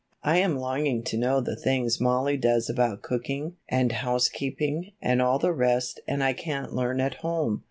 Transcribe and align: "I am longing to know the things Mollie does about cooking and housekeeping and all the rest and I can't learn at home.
"I 0.23 0.37
am 0.39 0.57
longing 0.57 1.03
to 1.03 1.15
know 1.19 1.41
the 1.41 1.55
things 1.55 2.01
Mollie 2.01 2.35
does 2.35 2.71
about 2.71 3.03
cooking 3.03 3.57
and 3.69 3.91
housekeeping 3.91 4.93
and 4.99 5.21
all 5.21 5.37
the 5.37 5.53
rest 5.53 5.99
and 6.07 6.23
I 6.23 6.33
can't 6.33 6.73
learn 6.73 6.99
at 6.99 7.17
home. 7.17 7.59